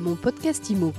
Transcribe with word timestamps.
Mon 0.00 0.16
podcast 0.16 0.70
IMO. 0.70 0.94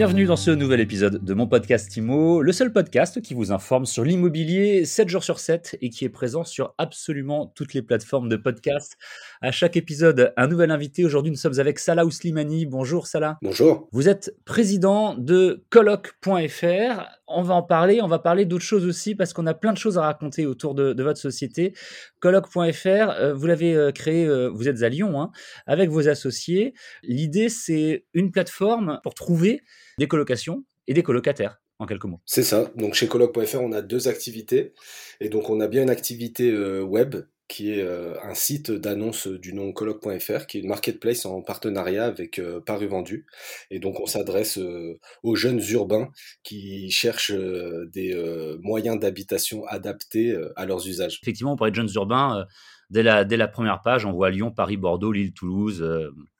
Bienvenue 0.00 0.24
dans 0.24 0.36
ce 0.36 0.50
nouvel 0.50 0.80
épisode 0.80 1.22
de 1.22 1.34
mon 1.34 1.46
podcast 1.46 1.94
IMO, 1.94 2.40
le 2.40 2.52
seul 2.52 2.72
podcast 2.72 3.20
qui 3.20 3.34
vous 3.34 3.52
informe 3.52 3.84
sur 3.84 4.02
l'immobilier 4.02 4.86
7 4.86 5.10
jours 5.10 5.22
sur 5.22 5.38
7 5.38 5.76
et 5.82 5.90
qui 5.90 6.06
est 6.06 6.08
présent 6.08 6.42
sur 6.42 6.74
absolument 6.78 7.52
toutes 7.54 7.74
les 7.74 7.82
plateformes 7.82 8.30
de 8.30 8.36
podcast. 8.36 8.96
À 9.42 9.52
chaque 9.52 9.76
épisode, 9.76 10.32
un 10.38 10.46
nouvel 10.46 10.70
invité. 10.70 11.04
Aujourd'hui, 11.04 11.30
nous 11.30 11.36
sommes 11.36 11.60
avec 11.60 11.78
Salah 11.78 12.06
Ouslimani. 12.06 12.64
Bonjour 12.64 13.06
Salah. 13.06 13.36
Bonjour. 13.42 13.90
Vous 13.92 14.08
êtes 14.08 14.34
président 14.46 15.14
de 15.18 15.66
colloque.fr. 15.68 17.04
On 17.28 17.42
va 17.42 17.54
en 17.54 17.62
parler, 17.62 18.00
on 18.00 18.08
va 18.08 18.18
parler 18.18 18.46
d'autres 18.46 18.64
choses 18.64 18.86
aussi 18.86 19.14
parce 19.14 19.34
qu'on 19.34 19.46
a 19.46 19.54
plein 19.54 19.74
de 19.74 19.78
choses 19.78 19.98
à 19.98 20.02
raconter 20.02 20.46
autour 20.46 20.74
de, 20.74 20.94
de 20.94 21.02
votre 21.02 21.20
société. 21.20 21.74
Colloque.fr, 22.20 22.86
euh, 22.86 23.34
vous 23.34 23.46
l'avez 23.46 23.74
euh, 23.74 23.92
créé, 23.92 24.26
euh, 24.26 24.48
vous 24.48 24.66
êtes 24.66 24.82
à 24.82 24.88
Lyon, 24.88 25.20
hein, 25.20 25.30
avec 25.66 25.90
vos 25.90 26.08
associés. 26.08 26.72
L'idée, 27.02 27.50
c'est 27.50 28.06
une 28.14 28.32
plateforme 28.32 28.98
pour 29.02 29.14
trouver 29.14 29.60
des 30.00 30.08
colocations 30.08 30.64
et 30.86 30.94
des 30.94 31.02
colocataires, 31.02 31.60
en 31.78 31.84
quelques 31.84 32.06
mots. 32.06 32.20
C'est 32.24 32.42
ça. 32.42 32.72
Donc 32.74 32.94
chez 32.94 33.06
colloque.fr, 33.06 33.60
on 33.60 33.72
a 33.72 33.82
deux 33.82 34.08
activités. 34.08 34.72
Et 35.20 35.28
donc 35.28 35.50
on 35.50 35.60
a 35.60 35.68
bien 35.68 35.82
une 35.82 35.90
activité 35.90 36.50
euh, 36.50 36.80
web 36.80 37.16
qui 37.50 37.72
est 37.72 37.82
euh, 37.82 38.14
un 38.22 38.34
site 38.34 38.70
d'annonce 38.70 39.26
du 39.26 39.52
nom 39.52 39.72
colloque.fr, 39.72 40.46
qui 40.46 40.58
est 40.58 40.60
une 40.60 40.68
marketplace 40.68 41.26
en 41.26 41.42
partenariat 41.42 42.04
avec 42.04 42.38
euh, 42.38 42.60
Paru 42.60 42.86
Vendu. 42.86 43.26
Et 43.72 43.80
donc 43.80 43.98
on 43.98 44.06
s'adresse 44.06 44.56
euh, 44.56 45.00
aux 45.24 45.34
jeunes 45.34 45.60
urbains 45.70 46.10
qui 46.44 46.90
cherchent 46.92 47.32
des 47.32 48.14
moyens 48.62 49.00
d'habitation 49.00 49.66
adaptés 49.66 50.36
à 50.54 50.64
leurs 50.64 50.86
usages. 50.86 51.18
Effectivement, 51.22 51.54
on 51.54 51.56
parlait 51.56 51.72
de 51.72 51.76
jeunes 51.76 51.90
urbains. 51.96 52.46
Dès 52.90 53.02
la, 53.02 53.48
première 53.48 53.82
page, 53.82 54.06
on 54.06 54.12
voit 54.12 54.30
Lyon, 54.30 54.52
Paris, 54.52 54.76
Bordeaux, 54.76 55.12
Lille, 55.12 55.32
Toulouse, 55.32 55.84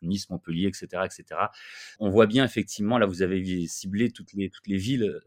Nice, 0.03 0.31
Montpellier, 0.31 0.69
etc., 0.69 1.03
etc. 1.05 1.41
On 1.99 2.09
voit 2.09 2.27
bien 2.27 2.45
effectivement, 2.45 2.99
là 2.99 3.07
vous 3.07 3.23
avez 3.23 3.67
ciblé 3.67 4.11
toutes 4.13 4.33
les, 4.35 4.77
villes, 4.77 5.21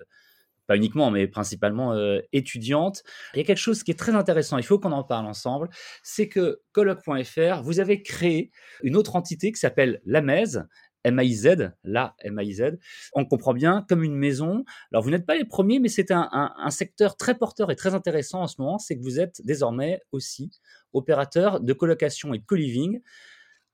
pas 0.68 0.76
uniquement, 0.78 1.12
mais 1.12 1.28
principalement 1.28 1.94
euh, 1.94 2.20
étudiantes. 2.32 3.04
Il 3.34 3.38
y 3.38 3.42
a 3.42 3.46
quelque 3.46 3.58
chose 3.58 3.84
qui 3.84 3.92
est 3.92 4.00
très 4.00 4.14
intéressant, 4.16 4.58
il 4.58 4.64
faut 4.64 4.80
qu'on 4.80 4.92
en 4.92 5.04
parle 5.04 5.26
ensemble, 5.26 5.70
c'est 6.04 6.28
que 6.30 6.62
colloque.fr, 6.72 7.62
vous 7.64 7.80
avez 7.80 8.02
créé 8.02 8.52
une 8.84 8.96
autre 8.96 9.16
entité 9.16 9.52
qui 9.52 9.60
s'appelle 9.60 10.02
l'AMEZ, 10.06 10.64
M-A-I-Z, 11.06 11.72
la 11.84 12.16
M-A-I-Z. 12.20 12.78
On 13.14 13.26
comprend 13.26 13.54
bien 13.54 13.86
comme 13.90 14.04
une 14.04 14.16
maison. 14.16 14.64
Alors, 14.92 15.04
vous 15.04 15.10
n'êtes 15.10 15.26
pas 15.26 15.36
les 15.36 15.44
premiers, 15.44 15.80
mais 15.80 15.90
c'est 15.90 16.12
un- 16.12 16.30
un 16.32 16.70
secteur 16.70 17.18
très 17.18 17.38
porteur 17.38 17.72
et 17.72 17.76
très 17.76 17.94
intéressant 17.94 18.42
en 18.42 18.48
ce 18.48 18.56
moment. 18.60 18.78
C'est 18.80 18.96
que 18.98 19.02
vous 19.04 19.20
êtes 19.20 19.42
désormais 19.44 20.00
aussi 20.14 20.50
opérateur 20.94 21.60
de 21.60 21.74
colocation 21.74 22.34
et 22.34 22.40
de 22.40 22.46
co-living. 22.46 23.02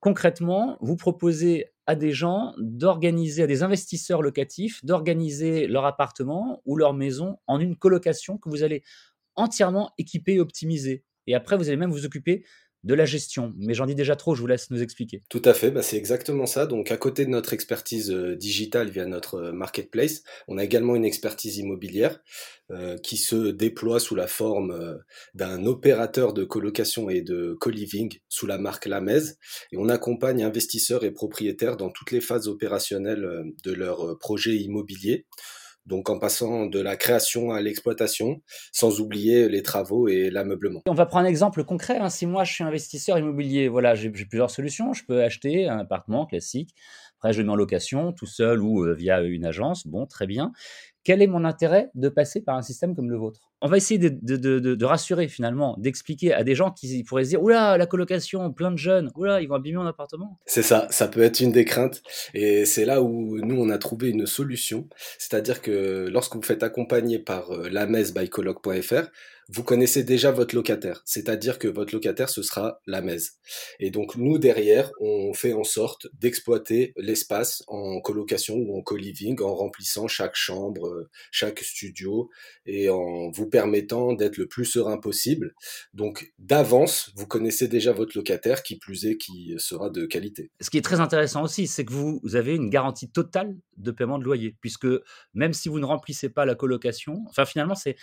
Concrètement, 0.00 0.78
vous 0.80 0.96
proposez 0.96 1.66
à 1.86 1.94
des 1.94 2.12
gens 2.12 2.54
d'organiser, 2.58 3.42
à 3.42 3.46
des 3.46 3.62
investisseurs 3.62 4.22
locatifs, 4.22 4.84
d'organiser 4.84 5.66
leur 5.66 5.84
appartement 5.84 6.62
ou 6.64 6.76
leur 6.76 6.94
maison 6.94 7.38
en 7.46 7.60
une 7.60 7.76
colocation 7.76 8.38
que 8.38 8.48
vous 8.48 8.62
allez 8.62 8.82
entièrement 9.36 9.92
équiper 9.98 10.34
et 10.34 10.40
optimiser. 10.40 11.04
Et 11.26 11.34
après, 11.34 11.56
vous 11.56 11.68
allez 11.68 11.76
même 11.76 11.90
vous 11.90 12.06
occuper 12.06 12.44
de 12.82 12.94
la 12.94 13.04
gestion. 13.04 13.52
Mais 13.58 13.74
j'en 13.74 13.86
dis 13.86 13.94
déjà 13.94 14.16
trop, 14.16 14.34
je 14.34 14.40
vous 14.40 14.46
laisse 14.46 14.70
nous 14.70 14.82
expliquer. 14.82 15.22
Tout 15.28 15.42
à 15.44 15.52
fait, 15.52 15.70
bah, 15.70 15.82
c'est 15.82 15.96
exactement 15.96 16.46
ça. 16.46 16.66
Donc 16.66 16.90
à 16.90 16.96
côté 16.96 17.24
de 17.24 17.30
notre 17.30 17.52
expertise 17.52 18.10
euh, 18.10 18.36
digitale 18.36 18.90
via 18.90 19.04
notre 19.04 19.34
euh, 19.36 19.52
marketplace, 19.52 20.22
on 20.48 20.56
a 20.56 20.64
également 20.64 20.96
une 20.96 21.04
expertise 21.04 21.58
immobilière 21.58 22.20
euh, 22.70 22.96
qui 22.98 23.16
se 23.16 23.50
déploie 23.50 24.00
sous 24.00 24.14
la 24.14 24.26
forme 24.26 24.98
d'un 25.34 25.66
opérateur 25.66 26.32
de 26.32 26.44
colocation 26.44 27.10
et 27.10 27.20
de 27.20 27.56
co-living 27.60 28.18
sous 28.28 28.46
la 28.46 28.58
marque 28.58 28.86
Lamez. 28.86 29.22
Et 29.72 29.76
on 29.76 29.88
accompagne 29.88 30.42
investisseurs 30.42 31.04
et 31.04 31.10
propriétaires 31.10 31.76
dans 31.76 31.90
toutes 31.90 32.12
les 32.12 32.20
phases 32.20 32.48
opérationnelles 32.48 33.44
de 33.64 33.72
leur 33.72 34.18
projet 34.18 34.56
immobilier. 34.56 35.26
Donc 35.86 36.08
en 36.10 36.18
passant 36.18 36.66
de 36.66 36.80
la 36.80 36.96
création 36.96 37.50
à 37.52 37.60
l'exploitation, 37.60 38.42
sans 38.72 39.00
oublier 39.00 39.48
les 39.48 39.62
travaux 39.62 40.08
et 40.08 40.30
l'ameublement. 40.30 40.82
On 40.86 40.94
va 40.94 41.06
prendre 41.06 41.26
un 41.26 41.28
exemple 41.28 41.64
concret. 41.64 41.98
hein. 41.98 42.10
Si 42.10 42.26
moi 42.26 42.44
je 42.44 42.52
suis 42.52 42.64
investisseur 42.64 43.18
immobilier, 43.18 43.68
voilà, 43.68 43.94
j'ai 43.94 44.10
plusieurs 44.10 44.50
solutions. 44.50 44.92
Je 44.92 45.04
peux 45.04 45.22
acheter 45.22 45.68
un 45.68 45.78
appartement 45.78 46.26
classique. 46.26 46.74
Après, 47.18 47.32
je 47.32 47.40
le 47.40 47.46
mets 47.46 47.52
en 47.52 47.56
location 47.56 48.12
tout 48.12 48.26
seul 48.26 48.62
ou 48.62 48.84
euh, 48.84 48.94
via 48.94 49.20
une 49.20 49.44
agence. 49.44 49.86
Bon, 49.86 50.06
très 50.06 50.26
bien. 50.26 50.52
Quel 51.04 51.22
est 51.22 51.26
mon 51.26 51.44
intérêt 51.44 51.90
de 51.94 52.08
passer 52.08 52.40
par 52.42 52.56
un 52.56 52.62
système 52.62 52.94
comme 52.94 53.10
le 53.10 53.16
vôtre? 53.16 53.49
On 53.62 53.68
va 53.68 53.76
essayer 53.76 53.98
de, 53.98 54.08
de- 54.08 54.58
de- 54.58 54.84
rassurer 54.84 55.28
finalement, 55.28 55.76
d'expliquer 55.78 56.32
à 56.32 56.44
des 56.44 56.54
gens 56.54 56.70
qui 56.70 57.04
pourraient 57.04 57.24
se 57.24 57.30
dire 57.30 57.42
Oula, 57.42 57.76
la 57.76 57.86
colocation, 57.86 58.52
plein 58.52 58.70
de 58.70 58.78
jeunes, 58.78 59.10
oula, 59.14 59.40
ils 59.40 59.48
vont 59.48 59.56
abîmer 59.56 59.76
mon 59.78 59.86
appartement. 59.86 60.38
C'est 60.46 60.62
ça, 60.62 60.88
ça 60.90 61.08
peut 61.08 61.22
être 61.22 61.40
une 61.40 61.52
des 61.52 61.64
craintes. 61.64 62.02
Et 62.34 62.64
c'est 62.64 62.84
là 62.84 63.02
où 63.02 63.38
nous, 63.38 63.60
on 63.60 63.70
a 63.70 63.78
trouvé 63.78 64.08
une 64.10 64.26
solution. 64.26 64.88
C'est-à-dire 65.18 65.62
que 65.62 66.08
lorsque 66.10 66.34
vous 66.34 66.42
faites 66.42 66.62
accompagner 66.62 67.18
par 67.18 67.50
euh, 67.52 67.68
la 67.70 67.86
by 67.86 68.28
vous 69.52 69.64
connaissez 69.64 70.04
déjà 70.04 70.30
votre 70.30 70.54
locataire. 70.54 71.02
C'est-à-dire 71.04 71.58
que 71.58 71.66
votre 71.66 71.92
locataire, 71.92 72.28
ce 72.28 72.42
sera 72.42 72.80
la 72.86 73.02
messe. 73.02 73.38
Et 73.80 73.90
donc, 73.90 74.14
nous, 74.14 74.38
derrière, 74.38 74.92
on 75.00 75.32
fait 75.34 75.52
en 75.52 75.64
sorte 75.64 76.06
d'exploiter 76.12 76.92
l'espace 76.96 77.64
en 77.66 78.00
colocation 78.00 78.54
ou 78.56 78.78
en 78.78 78.82
co-living 78.82 79.40
en 79.42 79.54
remplissant 79.54 80.06
chaque 80.06 80.36
chambre, 80.36 80.86
euh, 80.86 81.10
chaque 81.32 81.60
studio 81.60 82.30
et 82.64 82.90
en 82.90 83.30
vous 83.30 83.48
permettant 83.50 84.12
d'être 84.12 84.36
le 84.36 84.46
plus 84.46 84.64
serein 84.64 84.98
possible. 84.98 85.54
Donc, 85.92 86.32
d'avance, 86.38 87.10
vous 87.16 87.26
connaissez 87.26 87.68
déjà 87.68 87.92
votre 87.92 88.16
locataire, 88.16 88.62
qui 88.62 88.78
plus 88.78 89.06
est, 89.06 89.16
qui 89.16 89.54
sera 89.58 89.90
de 89.90 90.06
qualité. 90.06 90.50
Ce 90.60 90.70
qui 90.70 90.78
est 90.78 90.82
très 90.82 91.00
intéressant 91.00 91.42
aussi, 91.42 91.66
c'est 91.66 91.84
que 91.84 91.92
vous, 91.92 92.20
vous 92.22 92.36
avez 92.36 92.54
une 92.54 92.70
garantie 92.70 93.10
totale 93.10 93.56
de 93.76 93.90
paiement 93.90 94.18
de 94.18 94.24
loyer, 94.24 94.56
puisque 94.60 94.88
même 95.34 95.52
si 95.52 95.68
vous 95.68 95.80
ne 95.80 95.84
remplissez 95.84 96.28
pas 96.28 96.44
la 96.44 96.54
colocation, 96.54 97.24
enfin 97.28 97.44
finalement, 97.44 97.74
c'est 97.74 97.96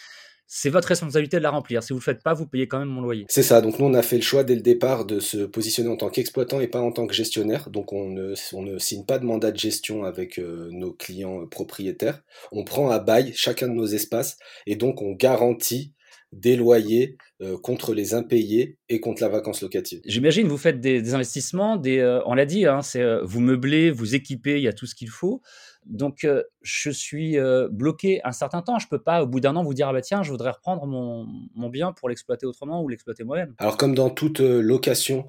c'est 0.48 0.70
votre 0.70 0.88
responsabilité 0.88 1.38
de 1.38 1.44
la 1.44 1.50
remplir. 1.50 1.84
Si 1.84 1.90
vous 1.90 1.98
ne 1.98 2.00
le 2.00 2.06
faites 2.06 2.24
pas, 2.24 2.34
vous 2.34 2.48
payez 2.48 2.68
quand 2.68 2.80
même 2.80 2.88
mon 2.88 3.02
loyer. 3.02 3.26
C'est 3.30 3.44
ça, 3.44 3.62
donc 3.62 3.80
nous 3.80 3.86
on 3.86 3.94
a 3.94 4.02
fait 4.02 4.16
le 4.16 4.22
choix 4.22 4.44
dès 4.44 4.56
le 4.56 4.62
départ 4.62 5.06
de 5.06 5.20
se 5.20 5.40
positionner 5.40 5.90
en 5.90 5.98
tant 5.98 6.10
qu'exploitant 6.10 6.62
et 6.62 6.68
pas 6.68 6.82
en 6.82 6.92
tant 6.92 7.06
que 7.06 7.14
gestionnaire. 7.14 7.70
Donc 7.70 7.94
on 7.94 8.10
ne, 8.10 8.34
on 8.54 8.62
ne 8.64 8.80
signe 8.80 9.06
pas 9.06 9.20
de 9.20 9.26
mandat 9.26 9.52
de 9.52 9.60
gestion 9.60 10.04
avec 10.04 10.40
euh, 10.40 10.70
nos 10.72 10.94
clients 10.94 11.42
euh, 11.42 11.46
propriétaires. 11.46 12.22
On 12.52 12.64
prend 12.64 12.90
à 12.90 13.00
bail 13.00 13.34
chacun 13.36 13.68
de 13.68 13.74
nos 13.74 13.88
espaces 13.88 14.38
et 14.66 14.76
donc 14.76 15.02
on 15.02 15.12
garantit 15.12 15.94
des 16.34 16.56
loyers 16.56 17.18
euh, 17.42 17.58
contre 17.58 17.94
les 17.94 18.14
impayés 18.14 18.78
et 18.90 19.00
contre 19.00 19.22
la 19.22 19.30
vacance 19.30 19.62
locative. 19.62 20.02
J'imagine 20.06 20.48
vous 20.48 20.58
faites 20.58 20.82
des, 20.82 21.02
des 21.02 21.14
investissements, 21.14 21.78
des, 21.78 22.00
euh, 22.00 22.20
on 22.26 22.34
l'a 22.34 22.46
dit, 22.46 22.66
hein, 22.66 22.82
c'est 22.82 23.02
euh, 23.02 23.22
vous 23.24 23.40
meublez, 23.40 23.92
vous 23.92 24.16
équipez, 24.16 24.58
il 24.58 24.64
y 24.64 24.68
a 24.68 24.74
tout 24.74 24.86
ce 24.86 24.96
qu'il 24.96 25.10
faut. 25.10 25.42
Donc 25.90 26.24
euh, 26.24 26.44
je 26.62 26.90
suis 26.90 27.38
euh, 27.38 27.68
bloqué 27.72 28.22
un 28.24 28.32
certain 28.32 28.62
temps. 28.62 28.80
Je 28.80 28.88
peux 28.88 29.02
pas 29.02 29.24
au 29.24 29.28
bout 29.28 29.40
d'un 29.40 29.56
an 29.56 29.64
vous 29.64 29.74
dire 29.74 29.88
ah 29.88 29.94
bah 29.94 30.02
tiens 30.02 30.24
je 30.24 30.32
voudrais 30.32 30.52
reprendre 30.52 30.86
mon, 30.86 31.70
bien 31.70 31.92
pour 31.94 32.10
l'exploiter 32.10 32.46
autrement 32.46 32.82
ou 32.84 32.90
l'exploiter 32.90 33.24
moi-même. 33.24 33.54
Alors 33.58 33.78
comme 33.78 33.96
dans 33.96 34.10
toute 34.10 34.42
euh, 34.42 34.62
location, 34.62 35.26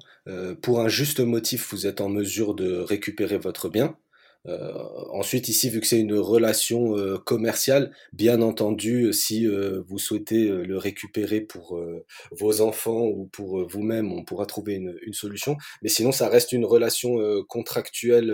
pour 0.61 0.79
un 0.79 0.87
juste 0.87 1.19
motif, 1.19 1.71
vous 1.71 1.87
êtes 1.87 2.01
en 2.01 2.09
mesure 2.09 2.53
de 2.53 2.77
récupérer 2.77 3.37
votre 3.37 3.69
bien. 3.69 3.95
Ensuite, 5.11 5.49
ici, 5.49 5.69
vu 5.69 5.79
que 5.81 5.87
c'est 5.87 5.99
une 5.99 6.15
relation 6.15 6.95
commerciale, 7.25 7.91
bien 8.13 8.41
entendu, 8.41 9.11
si 9.11 9.45
vous 9.47 9.97
souhaitez 9.97 10.47
le 10.47 10.77
récupérer 10.77 11.41
pour 11.41 11.79
vos 12.31 12.61
enfants 12.61 13.03
ou 13.03 13.27
pour 13.31 13.67
vous-même, 13.67 14.11
on 14.11 14.23
pourra 14.23 14.45
trouver 14.45 14.75
une, 14.75 15.13
solution. 15.13 15.57
Mais 15.81 15.89
sinon, 15.89 16.11
ça 16.11 16.29
reste 16.29 16.51
une 16.53 16.65
relation 16.65 17.17
contractuelle 17.47 18.33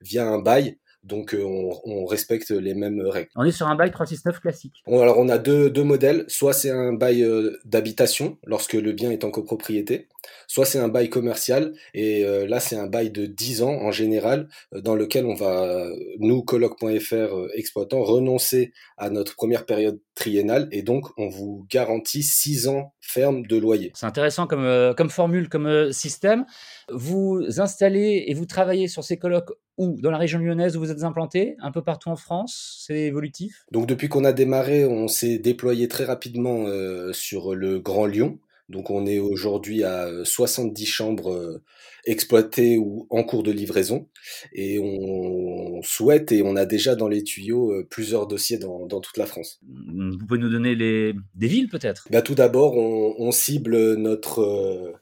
via 0.00 0.26
un 0.26 0.38
bail. 0.38 0.78
Donc, 1.04 1.34
euh, 1.34 1.42
on, 1.42 1.80
on 1.84 2.06
respecte 2.06 2.50
les 2.50 2.74
mêmes 2.74 3.00
règles. 3.00 3.30
On 3.36 3.44
est 3.44 3.52
sur 3.52 3.66
un 3.66 3.74
bail 3.74 3.90
369 3.90 4.40
classique. 4.40 4.82
Bon, 4.86 5.00
alors 5.00 5.18
on 5.18 5.28
a 5.28 5.38
deux, 5.38 5.70
deux 5.70 5.84
modèles. 5.84 6.24
Soit 6.28 6.52
c'est 6.52 6.70
un 6.70 6.92
bail 6.92 7.22
euh, 7.22 7.58
d'habitation 7.64 8.38
lorsque 8.44 8.74
le 8.74 8.92
bien 8.92 9.10
est 9.10 9.24
en 9.24 9.30
copropriété, 9.30 10.08
soit 10.46 10.64
c'est 10.64 10.78
un 10.78 10.88
bail 10.88 11.10
commercial. 11.10 11.72
Et 11.94 12.24
euh, 12.24 12.46
là, 12.46 12.60
c'est 12.60 12.76
un 12.76 12.86
bail 12.86 13.10
de 13.10 13.26
10 13.26 13.62
ans 13.62 13.72
en 13.72 13.90
général, 13.90 14.48
euh, 14.74 14.80
dans 14.80 14.94
lequel 14.94 15.26
on 15.26 15.34
va, 15.34 15.88
nous, 16.18 16.42
colloque.fr 16.42 17.48
exploitants, 17.54 18.02
renoncer 18.02 18.72
à 18.96 19.10
notre 19.10 19.34
première 19.34 19.66
période 19.66 20.00
triennale. 20.14 20.68
Et 20.72 20.82
donc, 20.82 21.06
on 21.16 21.28
vous 21.28 21.66
garantit 21.70 22.22
6 22.22 22.68
ans 22.68 22.92
ferme 23.00 23.46
de 23.46 23.56
loyer. 23.56 23.92
C'est 23.94 24.06
intéressant 24.06 24.46
comme, 24.46 24.64
euh, 24.64 24.94
comme 24.94 25.10
formule, 25.10 25.48
comme 25.48 25.66
euh, 25.66 25.92
système. 25.92 26.44
Vous 26.90 27.42
installez 27.58 28.24
et 28.26 28.34
vous 28.34 28.46
travaillez 28.46 28.88
sur 28.88 29.04
ces 29.04 29.16
colloques 29.16 29.52
où? 29.78 29.98
Dans 30.00 30.10
la 30.10 30.18
région 30.18 30.38
lyonnaise 30.38 30.76
où 30.76 30.80
vous 30.80 30.90
êtes 30.90 31.02
implanté? 31.02 31.56
Un 31.60 31.72
peu 31.72 31.82
partout 31.82 32.10
en 32.10 32.16
France? 32.16 32.84
C'est 32.86 33.00
évolutif? 33.00 33.64
Donc 33.72 33.86
depuis 33.86 34.08
qu'on 34.08 34.24
a 34.24 34.32
démarré, 34.32 34.84
on 34.84 35.08
s'est 35.08 35.38
déployé 35.38 35.88
très 35.88 36.04
rapidement 36.04 36.66
euh, 36.66 37.12
sur 37.12 37.54
le 37.54 37.80
Grand 37.80 38.06
Lyon. 38.06 38.38
Donc 38.68 38.90
on 38.90 39.06
est 39.06 39.18
aujourd'hui 39.18 39.82
à 39.82 40.06
euh, 40.06 40.24
70 40.24 40.86
chambres 40.86 41.32
euh, 41.32 41.62
exploitées 42.04 42.78
ou 42.78 43.06
en 43.10 43.22
cours 43.22 43.42
de 43.42 43.52
livraison. 43.52 44.08
Et 44.52 44.78
on 44.78 45.82
souhaite 45.82 46.32
et 46.32 46.42
on 46.42 46.56
a 46.56 46.66
déjà 46.66 46.94
dans 46.94 47.08
les 47.08 47.22
tuyaux 47.22 47.72
euh, 47.72 47.86
plusieurs 47.88 48.26
dossiers 48.26 48.58
dans, 48.58 48.86
dans 48.86 49.00
toute 49.00 49.16
la 49.16 49.26
France. 49.26 49.60
Vous 49.62 50.26
pouvez 50.26 50.40
nous 50.40 50.50
donner 50.50 50.74
les... 50.74 51.14
des 51.34 51.46
villes 51.46 51.68
peut-être? 51.68 52.08
Bah, 52.10 52.22
tout 52.22 52.34
d'abord, 52.34 52.76
on, 52.76 53.14
on 53.18 53.30
cible 53.30 53.94
notre, 53.94 54.40
euh, 54.40 54.92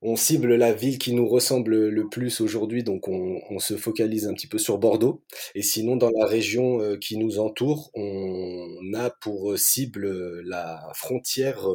On 0.00 0.16
cible 0.16 0.54
la 0.54 0.72
ville 0.72 0.98
qui 0.98 1.14
nous 1.14 1.28
ressemble 1.28 1.88
le 1.88 2.08
plus 2.08 2.40
aujourd'hui, 2.40 2.82
donc 2.82 3.08
on, 3.08 3.40
on, 3.50 3.58
se 3.58 3.76
focalise 3.76 4.26
un 4.26 4.34
petit 4.34 4.48
peu 4.48 4.58
sur 4.58 4.78
Bordeaux. 4.78 5.22
Et 5.54 5.62
sinon, 5.62 5.96
dans 5.96 6.10
la 6.10 6.26
région 6.26 6.80
euh, 6.80 6.96
qui 6.96 7.16
nous 7.18 7.38
entoure, 7.38 7.90
on 7.94 8.94
a 8.94 9.10
pour 9.10 9.56
cible 9.58 10.40
la 10.44 10.90
frontière 10.94 11.68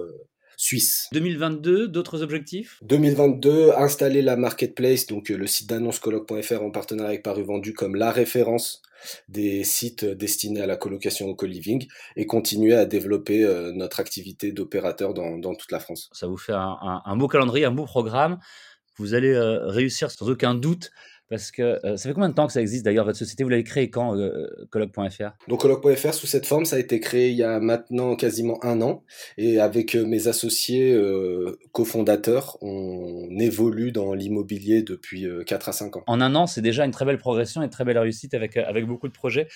suisse. 0.57 1.07
2022, 1.13 1.87
d'autres 1.87 2.23
objectifs? 2.23 2.79
2022, 2.81 3.71
installer 3.77 4.21
la 4.21 4.35
marketplace, 4.35 5.05
donc 5.05 5.29
le 5.29 5.47
site 5.47 5.69
d'annonce 5.69 5.99
colloque.fr 5.99 6.61
en 6.61 6.71
partenariat 6.71 7.09
avec 7.11 7.23
Paru 7.23 7.43
Vendu 7.43 7.73
comme 7.73 7.95
la 7.95 8.11
référence 8.11 8.81
des 9.29 9.63
sites 9.63 10.03
destinés 10.03 10.61
à 10.61 10.65
la 10.65 10.75
colocation 10.75 11.27
au 11.27 11.35
co-living 11.35 11.87
et 12.15 12.25
continuer 12.25 12.73
à 12.73 12.85
développer 12.85 13.43
euh, 13.43 13.71
notre 13.71 13.99
activité 13.99 14.51
d'opérateur 14.51 15.13
dans, 15.13 15.37
dans, 15.37 15.53
toute 15.53 15.71
la 15.71 15.79
France. 15.79 16.09
Ça 16.11 16.27
vous 16.27 16.37
fait 16.37 16.53
un, 16.53 16.77
un, 16.81 17.01
un, 17.05 17.15
beau 17.15 17.27
calendrier, 17.27 17.65
un 17.65 17.71
beau 17.71 17.85
programme. 17.85 18.39
Vous 18.97 19.13
allez 19.13 19.33
euh, 19.33 19.67
réussir 19.67 20.09
sans 20.09 20.27
aucun 20.27 20.55
doute 20.55 20.89
parce 21.29 21.51
que 21.51 21.79
euh, 21.85 21.97
ça 21.97 22.09
fait 22.09 22.13
combien 22.13 22.29
de 22.29 22.33
temps 22.33 22.47
que 22.47 22.53
ça 22.53 22.61
existe 22.61 22.85
d'ailleurs 22.85 23.05
votre 23.05 23.17
société? 23.17 23.43
Vous 23.43 23.49
l'avez 23.49 23.63
créée 23.63 23.89
quand, 23.89 24.15
euh, 24.15 24.47
colloque.fr 24.69 25.31
Donc 25.47 25.61
colloque.fr 25.61 26.13
sous 26.13 26.27
cette 26.27 26.45
forme, 26.45 26.65
ça 26.65 26.77
a 26.77 26.79
été 26.79 26.99
créé 26.99 27.29
il 27.29 27.35
y 27.35 27.43
a 27.43 27.59
maintenant 27.59 28.15
quasiment 28.15 28.63
un 28.63 28.81
an. 28.81 29.03
Et 29.37 29.59
avec 29.59 29.95
euh, 29.95 30.05
mes 30.05 30.27
associés 30.27 30.93
euh, 30.93 31.57
cofondateurs, 31.71 32.57
on 32.61 33.29
évolue 33.39 33.91
dans 33.91 34.13
l'immobilier 34.13 34.83
depuis 34.83 35.25
euh, 35.25 35.43
4 35.43 35.69
à 35.69 35.71
5 35.71 35.97
ans. 35.97 36.03
En 36.07 36.21
un 36.21 36.35
an, 36.35 36.47
c'est 36.47 36.61
déjà 36.61 36.85
une 36.85 36.91
très 36.91 37.05
belle 37.05 37.17
progression 37.17 37.61
et 37.61 37.65
une 37.65 37.71
très 37.71 37.85
belle 37.85 37.97
réussite 37.97 38.33
avec, 38.33 38.57
euh, 38.57 38.63
avec 38.65 38.85
beaucoup 38.85 39.07
de 39.07 39.13
projets. 39.13 39.47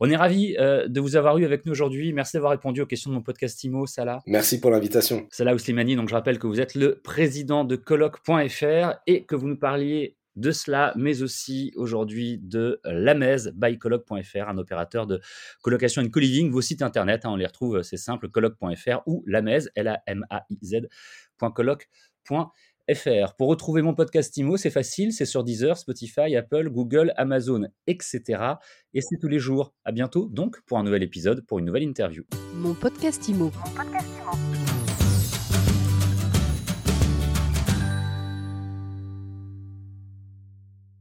On 0.00 0.10
est 0.10 0.16
ravis 0.16 0.56
de 0.56 1.00
vous 1.00 1.16
avoir 1.16 1.36
eu 1.36 1.44
avec 1.44 1.66
nous 1.66 1.72
aujourd'hui. 1.72 2.14
Merci 2.14 2.36
d'avoir 2.36 2.52
répondu 2.52 2.80
aux 2.80 2.86
questions 2.86 3.10
de 3.10 3.16
mon 3.16 3.22
podcast 3.22 3.62
IMO, 3.64 3.86
Salah. 3.86 4.20
Merci 4.26 4.58
pour 4.58 4.70
l'invitation. 4.70 5.26
Salah 5.30 5.54
Ouslimani, 5.54 5.94
donc 5.94 6.08
je 6.08 6.14
rappelle 6.14 6.38
que 6.38 6.46
vous 6.46 6.58
êtes 6.58 6.74
le 6.74 7.00
président 7.00 7.64
de 7.64 7.76
colloque.fr 7.76 8.94
et 9.06 9.24
que 9.24 9.34
vous 9.34 9.46
nous 9.46 9.58
parliez 9.58 10.16
de 10.36 10.50
cela, 10.50 10.92
mais 10.96 11.22
aussi 11.22 11.72
aujourd'hui 11.76 12.38
de 12.38 12.80
Lamez 12.84 13.50
by 13.54 13.78
colloque.fr, 13.78 14.48
un 14.48 14.58
opérateur 14.58 15.06
de 15.06 15.20
colocation 15.62 16.02
et 16.02 16.06
de 16.06 16.10
co-living. 16.10 16.50
Vos 16.50 16.60
sites 16.60 16.82
internet, 16.82 17.24
hein, 17.24 17.30
on 17.30 17.36
les 17.36 17.46
retrouve, 17.46 17.82
c'est 17.82 17.96
simple, 17.96 18.28
colloque.fr 18.28 19.02
ou 19.06 19.22
Lamez, 19.26 19.60
L-A-M-A-I-Z, 19.74 20.88
colloque.fr. 21.54 23.34
Pour 23.36 23.48
retrouver 23.48 23.82
mon 23.82 23.94
podcast 23.94 24.36
IMO, 24.36 24.56
c'est 24.56 24.70
facile, 24.70 25.12
c'est 25.12 25.24
sur 25.24 25.44
Deezer, 25.44 25.76
Spotify, 25.76 26.34
Apple, 26.36 26.70
Google, 26.70 27.12
Amazon, 27.16 27.68
etc. 27.86 28.22
Et 28.94 29.00
c'est 29.00 29.16
tous 29.20 29.28
les 29.28 29.38
jours. 29.38 29.74
À 29.84 29.92
bientôt 29.92 30.28
donc 30.28 30.60
pour 30.66 30.78
un 30.78 30.82
nouvel 30.82 31.02
épisode, 31.02 31.46
pour 31.46 31.60
une 31.60 31.66
nouvelle 31.66 31.84
interview. 31.84 32.24
Mon 32.54 32.74
podcast 32.74 33.28
IMO. 33.28 33.44
Mon 33.44 33.74
podcast 33.74 34.08
IMO. 34.18 34.49